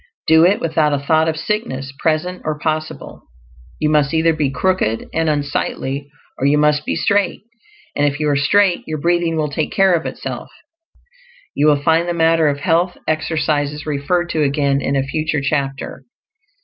Do 0.25 0.43
it 0.47 0.59
without 0.59 0.93
a 0.95 0.99
thought 0.99 1.27
of 1.29 1.37
sickness, 1.37 1.93
present 1.99 2.41
or 2.43 2.57
possible. 2.57 3.27
You 3.79 3.89
must 3.91 4.15
either 4.15 4.33
be 4.33 4.49
crooked 4.49 5.07
and 5.13 5.29
unsightly, 5.29 6.09
or 6.39 6.47
you 6.47 6.57
must 6.57 6.87
be 6.87 6.95
straight; 6.95 7.43
and 7.95 8.07
if 8.07 8.19
you 8.19 8.27
are 8.29 8.35
straight 8.35 8.81
your 8.87 8.97
breathing 8.99 9.37
will 9.37 9.51
take 9.51 9.71
care 9.71 9.93
of 9.93 10.07
itself. 10.07 10.49
You 11.53 11.67
will 11.67 11.83
find 11.83 12.09
the 12.09 12.15
matter 12.15 12.47
of 12.47 12.61
health 12.61 12.97
exercises 13.07 13.85
referred 13.85 14.29
to 14.29 14.41
again 14.41 14.81
in 14.81 14.95
a 14.95 15.03
future 15.03 15.39
chapter. 15.39 16.03